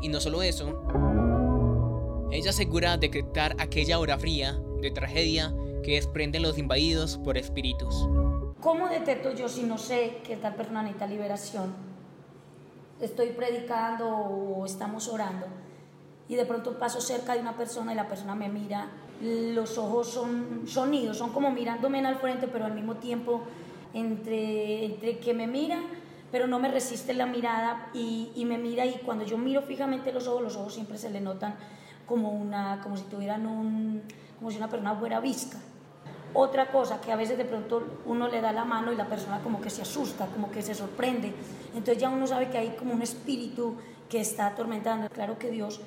Y 0.00 0.08
no 0.08 0.20
solo 0.20 0.42
eso, 0.42 0.80
ella 2.30 2.50
asegura 2.50 2.96
detectar 2.96 3.56
aquella 3.58 3.98
hora 3.98 4.16
fría 4.16 4.56
de 4.80 4.92
tragedia 4.92 5.52
que 5.82 5.94
desprenden 5.96 6.42
los 6.42 6.56
invadidos 6.56 7.18
por 7.18 7.36
espíritus. 7.36 8.08
¿Cómo 8.60 8.88
detecto 8.88 9.32
yo 9.32 9.48
si 9.48 9.62
no 9.62 9.78
sé 9.78 10.18
que 10.24 10.36
tal 10.36 10.54
persona 10.54 10.82
necesita 10.82 11.06
liberación? 11.06 11.74
Estoy 13.00 13.30
predicando 13.30 14.08
o 14.08 14.64
estamos 14.66 15.08
orando 15.08 15.46
y 16.28 16.34
de 16.34 16.44
pronto 16.44 16.78
paso 16.78 17.00
cerca 17.00 17.34
de 17.34 17.40
una 17.40 17.56
persona 17.56 17.92
y 17.92 17.96
la 17.96 18.08
persona 18.08 18.34
me 18.34 18.48
mira, 18.48 18.88
los 19.20 19.78
ojos 19.78 20.08
son 20.08 20.62
sonidos, 20.66 21.18
son 21.18 21.32
como 21.32 21.50
mirándome 21.50 22.04
al 22.04 22.16
frente, 22.16 22.48
pero 22.48 22.64
al 22.64 22.74
mismo 22.74 22.96
tiempo 22.96 23.42
entre, 23.94 24.84
entre 24.84 25.18
que 25.18 25.34
me 25.34 25.46
mira, 25.46 25.80
pero 26.32 26.46
no 26.46 26.58
me 26.58 26.68
resiste 26.68 27.14
la 27.14 27.26
mirada 27.26 27.88
y, 27.94 28.30
y, 28.34 28.44
me 28.44 28.58
mira 28.58 28.84
y 28.84 28.98
cuando 29.04 29.24
yo 29.24 29.38
miro 29.38 29.62
fijamente 29.62 30.12
los 30.12 30.26
ojos, 30.26 30.42
los 30.42 30.56
ojos 30.56 30.74
siempre 30.74 30.98
se 30.98 31.10
le 31.10 31.20
notan 31.20 31.54
como, 32.06 32.30
una, 32.30 32.80
como 32.82 32.96
si 32.96 33.04
tuvieran 33.04 33.46
un, 33.46 34.02
como 34.38 34.50
si 34.50 34.56
una 34.56 34.68
persona 34.68 34.94
fuera 34.94 35.20
visca. 35.20 35.58
Otra 36.38 36.66
cosa 36.66 37.00
que 37.00 37.10
a 37.10 37.16
veces 37.16 37.38
de 37.38 37.46
pronto 37.46 37.82
uno 38.04 38.28
le 38.28 38.42
da 38.42 38.52
la 38.52 38.66
mano 38.66 38.92
y 38.92 38.96
la 38.96 39.06
persona 39.06 39.40
como 39.40 39.58
que 39.58 39.70
se 39.70 39.80
asusta, 39.80 40.26
como 40.26 40.50
que 40.50 40.60
se 40.60 40.74
sorprende. 40.74 41.32
Entonces 41.74 41.96
ya 41.96 42.10
uno 42.10 42.26
sabe 42.26 42.50
que 42.50 42.58
hay 42.58 42.76
como 42.78 42.92
un 42.92 43.00
espíritu 43.00 43.76
que 44.10 44.20
está 44.20 44.48
atormentando. 44.48 45.08
Claro 45.08 45.38
que 45.38 45.50
Dios 45.50 45.80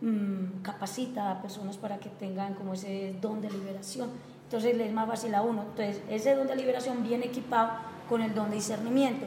mmm, 0.00 0.62
capacita 0.62 1.30
a 1.30 1.42
personas 1.42 1.76
para 1.76 1.98
que 1.98 2.08
tengan 2.08 2.54
como 2.54 2.72
ese 2.72 3.14
don 3.20 3.42
de 3.42 3.50
liberación. 3.50 4.08
Entonces 4.44 4.74
le 4.74 4.86
es 4.86 4.92
más 4.94 5.06
fácil 5.06 5.34
a 5.34 5.42
uno. 5.42 5.64
Entonces 5.64 6.00
ese 6.08 6.34
don 6.34 6.46
de 6.46 6.56
liberación 6.56 7.02
viene 7.02 7.26
equipado 7.26 7.72
con 8.08 8.22
el 8.22 8.34
don 8.34 8.48
de 8.48 8.56
discernimiento. 8.56 9.26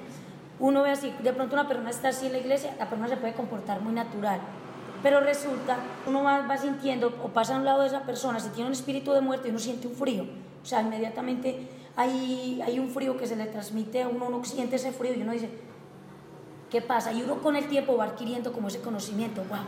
Uno 0.60 0.82
ve 0.82 0.90
así, 0.90 1.14
de 1.22 1.34
pronto 1.34 1.54
una 1.54 1.68
persona 1.68 1.92
está 1.92 2.08
así 2.08 2.26
en 2.26 2.32
la 2.32 2.40
iglesia, 2.40 2.76
la 2.80 2.90
persona 2.90 3.08
se 3.08 3.18
puede 3.18 3.34
comportar 3.34 3.82
muy 3.82 3.94
natural. 3.94 4.40
Pero 5.04 5.20
resulta, 5.20 5.78
uno 6.08 6.24
va, 6.24 6.48
va 6.48 6.58
sintiendo 6.58 7.14
o 7.24 7.28
pasa 7.28 7.54
a 7.54 7.60
un 7.60 7.66
lado 7.66 7.82
de 7.82 7.88
esa 7.90 8.02
persona, 8.02 8.40
si 8.40 8.50
tiene 8.50 8.66
un 8.66 8.74
espíritu 8.74 9.14
de 9.14 9.22
muerte, 9.22 9.52
uno 9.52 9.60
siente 9.60 9.88
un 9.88 9.94
frío 9.94 10.47
o 10.68 10.70
sea, 10.70 10.82
inmediatamente 10.82 11.66
hay, 11.96 12.62
hay 12.62 12.78
un 12.78 12.90
frío 12.90 13.16
que 13.16 13.26
se 13.26 13.38
le 13.38 13.46
transmite 13.46 14.02
a 14.02 14.10
uno, 14.10 14.28
uno 14.28 14.44
siente 14.44 14.76
ese 14.76 14.92
frío 14.92 15.14
y 15.14 15.22
uno 15.22 15.32
dice, 15.32 15.48
¿qué 16.70 16.82
pasa? 16.82 17.14
Y 17.14 17.24
uno 17.24 17.42
con 17.42 17.56
el 17.56 17.70
tiempo 17.70 17.96
va 17.96 18.04
adquiriendo 18.04 18.52
como 18.52 18.68
ese 18.68 18.82
conocimiento, 18.82 19.46
wow. 19.48 19.60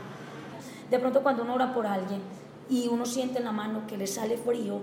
De 0.91 1.00
pronto 1.00 1.24
cuando 1.24 1.44
uno 1.44 1.53
ora 1.53 1.74
por 1.74 1.88
alguien 1.88 2.20
y 2.70 2.89
uno 2.89 3.06
siente 3.06 3.38
en 3.38 3.46
la 3.46 3.53
mano 3.53 3.88
que 3.88 3.96
le 3.96 4.08
sale 4.08 4.36
frío, 4.36 4.82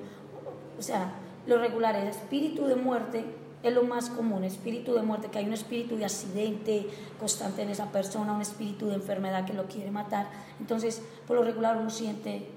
o 0.79 0.83
sea, 0.83 1.13
lo 1.47 1.59
regular, 1.59 1.95
el 1.97 2.09
espíritu 2.09 2.65
de 2.65 2.77
muerte 2.77 3.27
es 3.63 3.75
lo 3.75 3.83
más 3.83 4.09
común, 4.09 4.43
espíritu 4.43 4.95
de 4.95 5.03
muerte, 5.03 5.29
que 5.29 5.37
hay 5.37 5.45
un 5.45 5.53
espíritu 5.53 5.99
de 5.99 6.07
accidente 6.07 6.87
constante 7.21 7.61
en 7.61 7.69
esa 7.69 7.93
persona, 7.93 8.33
un 8.33 8.41
espíritu 8.41 8.87
de 8.87 8.95
enfermedad 8.95 9.45
que 9.45 9.53
lo 9.53 9.67
quiere 9.67 9.91
matar. 9.91 10.31
Entonces, 10.61 11.03
por 11.27 11.37
lo 11.37 11.43
regular 11.43 11.77
uno 11.77 11.91
siente 11.91 12.49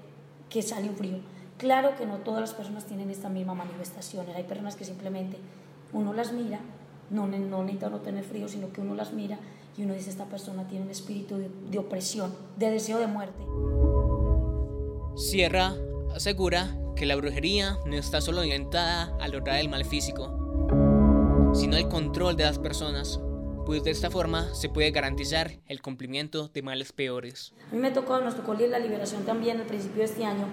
que 0.48 0.62
sale 0.62 0.88
un 0.88 0.96
frío. 0.96 1.18
Claro 1.60 1.94
que 1.94 2.06
no 2.06 2.16
todas 2.16 2.40
las 2.40 2.54
personas 2.54 2.86
tienen 2.86 3.10
esta 3.10 3.28
misma 3.28 3.52
manifestación. 3.52 4.24
Hay 4.34 4.44
personas 4.44 4.76
que 4.76 4.86
simplemente 4.86 5.36
uno 5.92 6.14
las 6.14 6.32
mira, 6.32 6.58
no, 7.10 7.26
no 7.26 7.62
necesita 7.62 7.90
no 7.90 7.98
tener 7.98 8.24
frío, 8.24 8.48
sino 8.48 8.72
que 8.72 8.80
uno 8.80 8.94
las 8.94 9.12
mira 9.12 9.38
y 9.76 9.82
uno 9.82 9.92
dice, 9.92 10.08
esta 10.08 10.24
persona 10.24 10.66
tiene 10.66 10.86
un 10.86 10.90
espíritu 10.90 11.36
de, 11.36 11.50
de 11.70 11.78
opresión, 11.78 12.34
de 12.56 12.70
deseo 12.70 12.98
de 12.98 13.06
muerte. 13.08 13.42
Sierra 15.16 15.74
asegura 16.14 16.74
que 16.96 17.04
la 17.04 17.16
brujería 17.16 17.76
no 17.84 17.94
está 17.94 18.22
solo 18.22 18.40
orientada 18.40 19.14
a 19.20 19.28
lograr 19.28 19.58
el 19.58 19.68
mal 19.68 19.84
físico, 19.84 20.32
sino 21.52 21.76
el 21.76 21.88
control 21.88 22.36
de 22.36 22.44
las 22.44 22.58
personas, 22.58 23.20
pues 23.66 23.84
de 23.84 23.90
esta 23.90 24.10
forma 24.10 24.54
se 24.54 24.70
puede 24.70 24.92
garantizar 24.92 25.50
el 25.66 25.82
cumplimiento 25.82 26.48
de 26.48 26.62
males 26.62 26.92
peores. 26.92 27.52
A 27.70 27.74
mí 27.74 27.80
me 27.82 27.90
tocó, 27.90 28.18
nos 28.20 28.34
tocó 28.34 28.54
la 28.54 28.78
liberación 28.78 29.24
también 29.24 29.60
al 29.60 29.66
principio 29.66 29.98
de 29.98 30.04
este 30.04 30.24
año, 30.24 30.46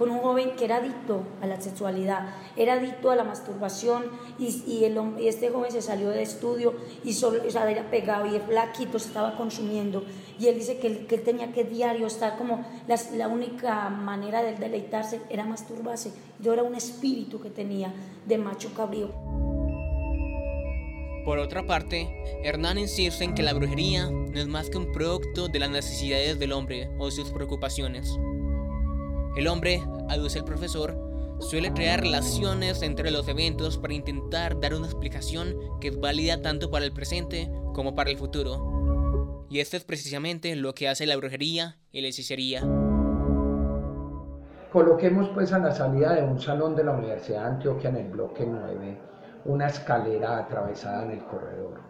con 0.00 0.10
un 0.10 0.20
joven 0.20 0.52
que 0.56 0.64
era 0.64 0.76
adicto 0.76 1.24
a 1.42 1.46
la 1.46 1.60
sexualidad, 1.60 2.34
era 2.56 2.72
adicto 2.72 3.10
a 3.10 3.16
la 3.16 3.22
masturbación 3.22 4.04
y, 4.38 4.46
y, 4.66 4.84
el, 4.86 4.98
y 5.20 5.28
este 5.28 5.50
joven 5.50 5.70
se 5.70 5.82
salió 5.82 6.08
de 6.08 6.22
estudio 6.22 6.72
y 7.04 7.12
solo, 7.12 7.42
o 7.46 7.50
sea, 7.50 7.70
era 7.70 7.90
pegado 7.90 8.24
y 8.24 8.36
el 8.36 8.40
flaquito 8.40 8.98
se 8.98 9.08
estaba 9.08 9.36
consumiendo 9.36 10.02
y 10.38 10.46
él 10.46 10.54
dice 10.54 10.78
que 10.78 10.86
él, 10.86 11.06
que 11.06 11.16
él 11.16 11.22
tenía 11.22 11.52
que 11.52 11.64
diario 11.64 12.06
estar 12.06 12.38
como 12.38 12.64
la, 12.88 12.98
la 13.14 13.28
única 13.28 13.90
manera 13.90 14.42
de 14.42 14.54
deleitarse 14.54 15.20
era 15.28 15.44
masturbarse. 15.44 16.12
Yo 16.38 16.54
era 16.54 16.62
un 16.62 16.74
espíritu 16.74 17.38
que 17.38 17.50
tenía 17.50 17.92
de 18.26 18.38
macho 18.38 18.72
cabrío. 18.74 19.10
Por 21.26 21.38
otra 21.38 21.66
parte, 21.66 22.08
Hernán 22.42 22.78
insiste 22.78 23.22
en 23.22 23.34
que 23.34 23.42
la 23.42 23.52
brujería 23.52 24.08
no 24.10 24.40
es 24.40 24.46
más 24.46 24.70
que 24.70 24.78
un 24.78 24.92
producto 24.92 25.48
de 25.48 25.58
las 25.58 25.68
necesidades 25.68 26.38
del 26.38 26.52
hombre 26.52 26.88
o 26.98 27.10
sus 27.10 27.28
preocupaciones. 27.28 28.18
El 29.40 29.48
hombre, 29.48 29.82
aduce 30.10 30.38
el 30.38 30.44
profesor, 30.44 30.94
suele 31.38 31.72
crear 31.72 32.00
relaciones 32.00 32.82
entre 32.82 33.10
los 33.10 33.26
eventos 33.26 33.78
para 33.78 33.94
intentar 33.94 34.60
dar 34.60 34.74
una 34.74 34.84
explicación 34.84 35.54
que 35.80 35.88
es 35.88 35.98
válida 35.98 36.42
tanto 36.42 36.70
para 36.70 36.84
el 36.84 36.92
presente 36.92 37.50
como 37.72 37.94
para 37.94 38.10
el 38.10 38.18
futuro. 38.18 39.46
Y 39.48 39.60
esto 39.60 39.78
es 39.78 39.84
precisamente 39.84 40.54
lo 40.56 40.74
que 40.74 40.90
hace 40.90 41.06
la 41.06 41.16
brujería 41.16 41.78
y 41.90 42.02
la 42.02 42.08
hechicería. 42.08 42.60
Coloquemos 44.70 45.30
pues 45.30 45.54
a 45.54 45.58
la 45.58 45.72
salida 45.72 46.16
de 46.16 46.22
un 46.22 46.38
salón 46.38 46.76
de 46.76 46.84
la 46.84 46.92
Universidad 46.92 47.44
de 47.44 47.48
Antioquia 47.48 47.88
en 47.88 47.96
el 47.96 48.08
bloque 48.08 48.44
9 48.46 48.98
una 49.46 49.68
escalera 49.68 50.36
atravesada 50.36 51.04
en 51.04 51.12
el 51.12 51.24
corredor. 51.24 51.80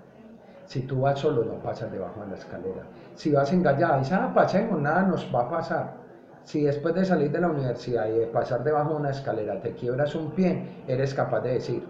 Si 0.66 0.82
tú 0.82 1.00
vas 1.00 1.18
solo 1.18 1.44
no 1.44 1.60
pasas 1.60 1.90
debajo 1.90 2.20
de 2.20 2.28
la 2.28 2.36
escalera. 2.36 2.84
Si 3.16 3.32
vas 3.32 3.52
engallada, 3.52 3.98
dices, 3.98 4.12
ah, 4.12 4.30
pasemos, 4.32 4.80
nada 4.80 5.02
nos 5.02 5.26
va 5.34 5.40
a 5.40 5.50
pasar 5.50 6.09
si 6.44 6.62
después 6.62 6.94
de 6.94 7.04
salir 7.04 7.30
de 7.30 7.40
la 7.40 7.48
universidad 7.48 8.08
y 8.08 8.18
de 8.18 8.26
pasar 8.26 8.64
debajo 8.64 8.90
de 8.90 8.96
una 8.96 9.10
escalera 9.10 9.60
te 9.60 9.72
quiebras 9.74 10.14
un 10.14 10.30
pie, 10.32 10.62
eres 10.88 11.14
capaz 11.14 11.40
de 11.40 11.54
decir, 11.54 11.84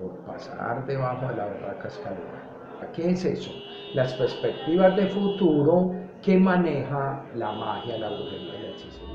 por 0.00 0.16
pasar 0.20 0.86
debajo 0.86 1.28
de 1.28 1.36
la 1.36 1.46
berraca 1.46 1.88
escalera. 1.88 2.90
¿Qué 2.94 3.10
es 3.10 3.24
eso? 3.24 3.50
Las 3.94 4.14
perspectivas 4.14 4.96
de 4.96 5.08
futuro 5.08 5.94
que 6.22 6.38
maneja 6.38 7.24
la 7.34 7.52
magia, 7.52 7.98
la 7.98 8.08
brujería 8.08 8.58
y 8.58 8.62
la 8.62 8.68
hechicería. 8.70 9.10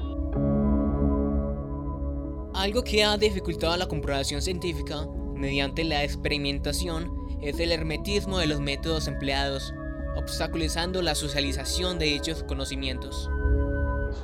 Algo 2.54 2.84
que 2.84 3.04
ha 3.04 3.18
dificultado 3.18 3.76
la 3.78 3.88
comprobación 3.88 4.42
científica 4.42 5.08
mediante 5.34 5.84
la 5.84 6.04
experimentación 6.04 7.12
es 7.42 7.60
el 7.60 7.72
hermetismo 7.72 8.38
de 8.38 8.48
los 8.48 8.60
métodos 8.62 9.08
empleados, 9.08 9.74
obstaculizando 10.16 11.02
la 11.02 11.16
socialización 11.16 12.00
de 12.00 12.06
dichos 12.06 12.44
conocimientos 12.44 13.30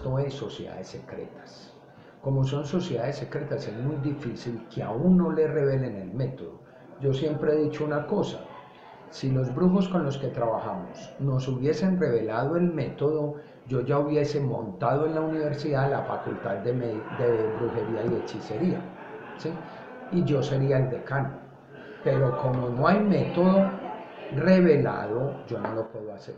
esto 0.01 0.17
es 0.17 0.33
sociedades 0.33 0.87
secretas. 0.87 1.75
Como 2.23 2.43
son 2.43 2.65
sociedades 2.65 3.17
secretas 3.17 3.67
es 3.67 3.77
muy 3.77 3.97
difícil 3.97 4.65
que 4.73 4.81
a 4.81 4.89
uno 4.89 5.31
le 5.31 5.47
revelen 5.47 5.95
el 5.95 6.11
método. 6.11 6.59
Yo 6.99 7.13
siempre 7.13 7.53
he 7.53 7.63
dicho 7.65 7.85
una 7.85 8.07
cosa, 8.07 8.39
si 9.11 9.31
los 9.31 9.53
brujos 9.53 9.87
con 9.89 10.03
los 10.03 10.17
que 10.17 10.29
trabajamos 10.29 11.13
nos 11.19 11.47
hubiesen 11.47 11.99
revelado 11.99 12.55
el 12.55 12.73
método, 12.73 13.35
yo 13.67 13.81
ya 13.81 13.99
hubiese 13.99 14.39
montado 14.39 15.05
en 15.05 15.13
la 15.13 15.21
universidad 15.21 15.91
la 15.91 16.01
facultad 16.01 16.57
de, 16.57 16.73
de 16.73 17.55
brujería 17.59 18.03
y 18.03 18.15
hechicería. 18.15 18.81
¿sí? 19.37 19.53
Y 20.11 20.23
yo 20.23 20.41
sería 20.41 20.79
el 20.79 20.89
decano. 20.89 21.29
pero 22.03 22.35
como 22.41 22.69
no 22.69 22.87
hay 22.87 22.99
método 23.01 23.69
revelado, 24.31 25.45
yo 25.45 25.59
no 25.59 25.75
lo 25.75 25.91
puedo 25.91 26.11
hacer. 26.11 26.33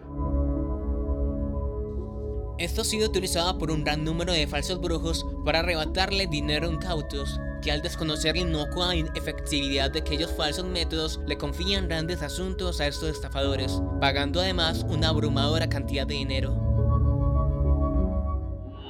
Esto 2.60 2.81
ha 2.81 2.86
sido 2.86 3.07
utilizado 3.07 3.57
por 3.57 3.72
un 3.72 3.83
gran 3.83 4.03
número 4.03 4.31
de 4.31 4.45
falsos 4.45 4.79
brujos 4.79 5.25
para 5.43 5.60
arrebatarle 5.60 6.27
dinero 6.27 6.72
incautos, 6.72 7.39
que 7.63 7.72
al 7.72 7.81
desconocer 7.81 8.36
la 8.36 8.43
inocua 8.43 8.93
efectividad 8.93 9.89
de 9.89 10.00
aquellos 10.00 10.31
falsos 10.31 10.65
métodos 10.65 11.19
le 11.25 11.36
confían 11.36 11.88
grandes 11.88 12.22
asuntos 12.22 12.79
a 12.79 12.86
estos 12.86 13.10
estafadores, 13.10 13.81
pagando 14.00 14.39
además 14.39 14.86
una 14.88 15.10
abrumadora 15.10 15.67
cantidad 15.67 16.05
de 16.05 16.13
dinero. 16.13 16.55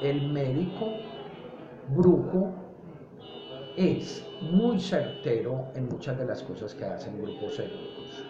El 0.02 0.28
médico 0.30 0.98
brujo 1.88 2.52
es 3.78 4.22
muy 4.42 4.78
certero 4.78 5.68
en 5.74 5.88
muchas 5.88 6.18
de 6.18 6.26
las 6.26 6.42
cosas 6.42 6.74
que 6.74 6.84
hacen 6.84 7.20
grupos 7.20 7.58
étnicos. 7.58 8.24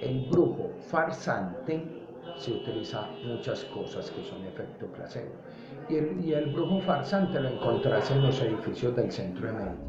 El 0.00 0.26
brujo 0.28 0.72
farsante 0.88 1.97
se 2.38 2.52
utiliza 2.52 3.08
muchas 3.24 3.64
cosas 3.64 4.10
que 4.10 4.22
son 4.24 4.44
efecto 4.44 4.86
placebo. 4.86 5.32
Y 5.88 5.96
el, 5.96 6.24
y 6.24 6.32
el 6.32 6.52
brujo 6.52 6.80
farsante 6.80 7.40
lo 7.40 7.48
encontrás 7.48 8.10
en 8.10 8.22
los 8.22 8.40
edificios 8.40 8.94
del 8.96 9.10
centro 9.10 9.46
de 9.46 9.52
Medellín. 9.52 9.88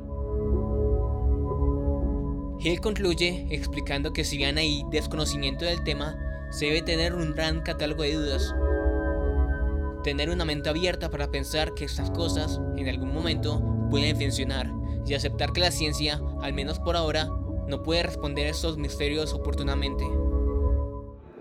Hill 2.61 2.81
concluye 2.81 3.47
explicando 3.51 4.11
que 4.11 4.25
si 4.25 4.37
bien 4.37 4.57
hay 4.57 4.83
desconocimiento 4.91 5.63
del 5.63 5.81
tema, 5.83 6.17
se 6.51 6.65
debe 6.65 6.81
tener 6.81 7.15
un 7.15 7.33
gran 7.33 7.61
catálogo 7.61 8.03
de 8.03 8.15
dudas. 8.15 8.53
Tener 10.03 10.29
una 10.29 10.43
mente 10.45 10.69
abierta 10.69 11.09
para 11.09 11.31
pensar 11.31 11.73
que 11.73 11.85
estas 11.85 12.11
cosas, 12.11 12.59
en 12.75 12.89
algún 12.89 13.13
momento, 13.13 13.61
pueden 13.89 14.17
funcionar 14.17 14.69
y 15.05 15.13
aceptar 15.13 15.53
que 15.53 15.61
la 15.61 15.71
ciencia, 15.71 16.21
al 16.41 16.53
menos 16.53 16.79
por 16.79 16.95
ahora, 16.95 17.29
no 17.67 17.81
puede 17.83 18.03
responder 18.03 18.47
estos 18.47 18.77
misterios 18.77 19.33
oportunamente. 19.33 20.05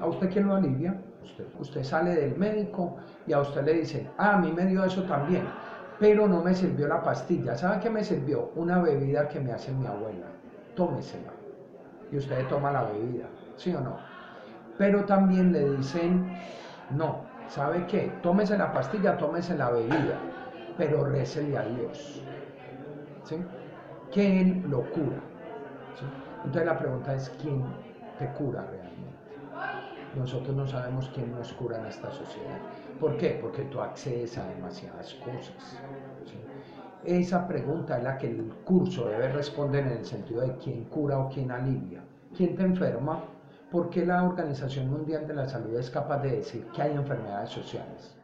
¿A 0.01 0.07
usted 0.07 0.31
quién 0.31 0.47
lo 0.47 0.55
alivia? 0.55 1.01
Usted, 1.23 1.45
usted 1.59 1.83
sale 1.83 2.15
del 2.15 2.37
médico 2.37 2.97
y 3.27 3.33
a 3.33 3.41
usted 3.41 3.65
le 3.65 3.75
dice, 3.75 4.09
ah, 4.17 4.35
a 4.35 4.39
mí 4.39 4.53
me 4.53 4.67
dio 4.67 4.85
eso 4.85 5.03
también, 5.03 5.43
pero 5.99 6.29
no 6.29 6.43
me 6.43 6.55
sirvió 6.55 6.87
la 6.87 7.03
pastilla. 7.03 7.57
¿Sabe 7.57 7.81
qué 7.81 7.91
me 7.91 8.05
sirvió? 8.05 8.53
Una 8.55 8.81
bebida 8.81 9.29
que 9.29 9.41
me 9.41 9.53
hace 9.53 9.73
mi 9.73 9.87
abuela. 9.87 10.27
Tómesela. 10.75 11.33
Y 12.11 12.17
usted 12.17 12.47
toma 12.47 12.73
la 12.73 12.85
bebida, 12.85 13.27
¿sí 13.57 13.75
o 13.75 13.81
no? 13.81 13.97
Pero 14.79 15.05
también 15.05 15.53
le 15.53 15.69
dicen, 15.77 16.31
no, 16.91 17.25
¿sabe 17.49 17.87
qué? 17.87 18.13
Tómese 18.23 18.57
la 18.57 18.73
pastilla, 18.73 19.17
tómese 19.19 19.57
la 19.57 19.71
bebida, 19.71 20.19
pero 20.77 21.05
récele 21.05 21.59
a 21.59 21.65
Dios. 21.65 22.23
¿Sí? 23.25 23.37
Que 24.13 24.41
Él 24.41 24.65
lo 24.69 24.89
cura. 24.91 25.19
¿sí? 25.99 26.07
Entonces 26.45 26.65
la 26.65 26.79
pregunta 26.79 27.15
es, 27.15 27.29
¿quién 27.43 27.65
te 28.19 28.27
cura 28.33 28.65
realmente? 28.71 29.08
Nosotros 30.19 30.57
no 30.57 30.67
sabemos 30.67 31.11
quién 31.15 31.33
nos 31.33 31.53
cura 31.53 31.79
en 31.79 31.87
esta 31.87 32.11
sociedad. 32.11 32.59
¿Por 32.99 33.17
qué? 33.17 33.39
Porque 33.41 33.63
tú 33.65 33.81
accedes 33.81 34.37
a 34.37 34.49
demasiadas 34.49 35.15
cosas. 35.15 35.79
¿sí? 36.27 36.35
Esa 37.05 37.47
pregunta 37.47 37.99
es 37.99 38.05
la 38.05 38.19
que 38.19 38.27
el 38.27 38.53
curso 38.65 39.07
debe 39.09 39.29
responder 39.29 39.87
en 39.87 39.99
el 39.99 40.05
sentido 40.05 40.41
de 40.41 40.57
quién 40.57 40.85
cura 40.85 41.19
o 41.19 41.29
quién 41.29 41.51
alivia. 41.51 42.03
¿Quién 42.37 42.57
te 42.57 42.63
enferma? 42.63 43.25
¿Por 43.71 43.91
qué 43.91 44.05
la 44.05 44.25
Organización 44.25 44.91
Mundial 44.91 45.27
de 45.29 45.35
la 45.35 45.49
Salud 45.49 45.79
es 45.79 45.91
capaz 45.91 46.19
de 46.23 46.33
decir 46.39 46.67
que 46.75 46.83
hay 46.83 46.93
enfermedades 46.93 47.51
sociales? 47.51 48.17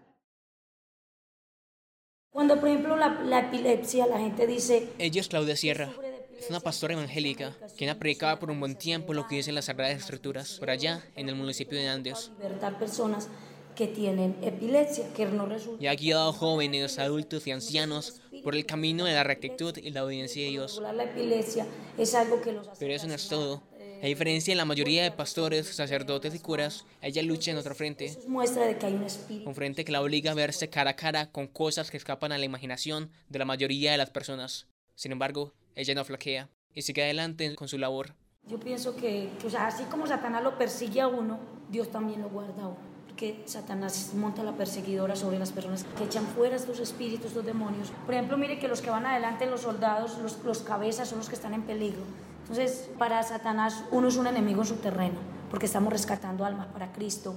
Cuando, 2.30 2.58
por 2.58 2.68
ejemplo, 2.68 2.96
la, 2.96 3.20
la 3.22 3.40
epilepsia, 3.40 4.06
la 4.08 4.18
gente 4.18 4.46
dice... 4.46 4.90
Ella 4.98 5.20
es 5.20 5.28
Claudia 5.28 5.54
Sierra. 5.54 5.90
Es 6.38 6.50
una 6.50 6.60
pastora 6.60 6.94
evangélica 6.94 7.56
quien 7.76 7.90
ha 7.90 7.98
predicado 7.98 8.38
por 8.38 8.50
un 8.50 8.60
buen 8.60 8.76
tiempo 8.76 9.14
lo 9.14 9.26
que 9.26 9.36
dicen 9.36 9.54
las 9.54 9.66
Sagradas 9.66 9.98
Escrituras, 9.98 10.58
por 10.58 10.70
allá, 10.70 11.04
en 11.16 11.28
el 11.28 11.34
municipio 11.34 11.78
de 11.78 11.88
Andes. 11.88 12.30
personas 12.78 13.28
que 13.74 13.88
tienen 13.88 14.36
epilepsia, 14.42 15.12
que 15.14 15.26
no 15.26 15.46
resulta... 15.46 15.82
Y 15.82 15.88
ha 15.88 15.94
guiado 15.94 16.30
a 16.30 16.32
jóvenes, 16.32 16.98
adultos 16.98 17.46
y 17.46 17.50
ancianos 17.50 18.20
por 18.42 18.54
el 18.54 18.66
camino 18.66 19.04
de 19.04 19.14
la 19.14 19.24
rectitud 19.24 19.76
y 19.76 19.90
la 19.90 20.04
obediencia 20.04 20.44
de 20.44 20.50
Dios. 20.50 20.80
La 20.80 21.02
epilepsia 21.02 21.66
es 21.98 22.14
algo 22.14 22.40
que 22.40 22.52
los 22.52 22.68
Pero 22.78 22.94
eso 22.94 23.08
no 23.08 23.14
es 23.14 23.28
todo. 23.28 23.62
A 24.02 24.06
diferencia 24.06 24.52
de 24.52 24.56
la 24.56 24.66
mayoría 24.66 25.02
de 25.02 25.10
pastores, 25.10 25.66
sacerdotes 25.66 26.34
y 26.34 26.38
curas, 26.38 26.84
ella 27.00 27.22
lucha 27.22 27.52
en 27.52 27.56
otro 27.56 27.74
frente. 27.74 28.04
Eso 28.04 28.18
es 28.18 28.28
muestra 28.28 28.66
de 28.66 28.76
que 28.76 28.86
hay 28.86 28.94
un 28.94 29.04
espíritu. 29.04 29.48
Un 29.48 29.54
frente 29.54 29.84
que 29.84 29.92
la 29.92 30.02
obliga 30.02 30.32
a 30.32 30.34
verse 30.34 30.68
cara 30.68 30.90
a 30.90 30.96
cara 30.96 31.30
con 31.32 31.46
cosas 31.46 31.90
que 31.90 31.96
escapan 31.96 32.30
a 32.30 32.38
la 32.38 32.44
imaginación 32.44 33.10
de 33.30 33.38
la 33.38 33.46
mayoría 33.46 33.92
de 33.92 33.98
las 33.98 34.10
personas. 34.10 34.66
Sin 34.94 35.12
embargo, 35.12 35.52
ella 35.74 35.94
no 35.94 36.04
flaquea 36.04 36.48
y 36.74 36.82
sigue 36.82 37.02
adelante 37.02 37.54
con 37.54 37.68
su 37.68 37.78
labor. 37.78 38.14
Yo 38.46 38.60
pienso 38.60 38.94
que, 38.96 39.30
sea, 39.48 39.66
así 39.66 39.84
como 39.84 40.06
Satanás 40.06 40.42
lo 40.42 40.58
persigue 40.58 41.00
a 41.00 41.08
uno, 41.08 41.38
Dios 41.70 41.90
también 41.90 42.20
lo 42.20 42.28
guarda 42.28 42.62
a 42.62 42.68
uno. 42.68 42.94
Porque 43.06 43.42
Satanás 43.46 44.12
monta 44.14 44.42
la 44.42 44.56
perseguidora 44.56 45.16
sobre 45.16 45.38
las 45.38 45.52
personas 45.52 45.84
que 45.96 46.04
echan 46.04 46.26
fuera 46.26 46.56
estos 46.56 46.80
espíritus, 46.80 47.26
estos 47.26 47.46
demonios. 47.46 47.92
Por 48.04 48.14
ejemplo, 48.14 48.36
mire 48.36 48.58
que 48.58 48.68
los 48.68 48.82
que 48.82 48.90
van 48.90 49.06
adelante, 49.06 49.46
los 49.46 49.62
soldados, 49.62 50.18
los, 50.18 50.42
los 50.44 50.58
cabezas, 50.60 51.08
son 51.08 51.18
los 51.18 51.28
que 51.28 51.36
están 51.36 51.54
en 51.54 51.62
peligro. 51.62 52.02
Entonces, 52.42 52.90
para 52.98 53.22
Satanás, 53.22 53.84
uno 53.90 54.08
es 54.08 54.16
un 54.16 54.26
enemigo 54.26 54.60
en 54.60 54.66
su 54.66 54.76
terreno, 54.76 55.18
porque 55.48 55.66
estamos 55.66 55.92
rescatando 55.92 56.44
almas 56.44 56.66
para 56.66 56.92
Cristo, 56.92 57.34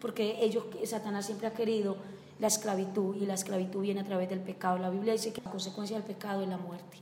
porque 0.00 0.42
ellos, 0.42 0.64
Satanás 0.86 1.26
siempre 1.26 1.46
ha 1.46 1.52
querido 1.52 1.98
la 2.40 2.46
esclavitud, 2.46 3.16
y 3.16 3.26
la 3.26 3.34
esclavitud 3.34 3.82
viene 3.82 4.00
a 4.00 4.04
través 4.04 4.28
del 4.28 4.40
pecado. 4.40 4.78
La 4.78 4.90
Biblia 4.90 5.12
dice 5.12 5.32
que 5.32 5.42
la 5.44 5.50
consecuencia 5.50 5.96
del 5.96 6.06
pecado 6.06 6.42
es 6.42 6.48
la 6.48 6.56
muerte. 6.56 6.96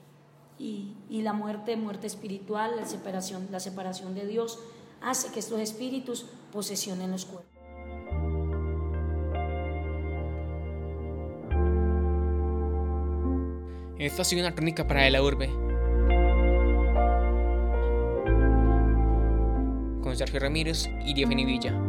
Y, 0.59 0.95
y 1.09 1.23
la 1.23 1.33
muerte, 1.33 1.77
muerte 1.77 2.09
espiritual, 2.09 2.77
la 2.77 2.85
separación, 2.85 3.47
la 3.51 3.61
separación 3.61 4.15
de 4.17 4.27
Dios, 4.27 4.59
hace 5.01 5.33
que 5.33 5.39
estos 5.39 5.61
espíritus 5.61 6.27
posesionen 6.53 7.13
los 7.13 7.25
cuerpos. 7.25 7.49
Esto 13.99 14.23
ha 14.23 14.25
sido 14.25 14.43
una 14.43 14.55
crónica 14.55 14.87
para 14.87 15.09
la 15.11 15.23
urbe. 15.23 15.49
Con 20.03 20.17
Sergio 20.17 20.41
Ramírez 20.41 20.89
y 21.05 21.15
Diego 21.15 21.31
Villa. 21.31 21.88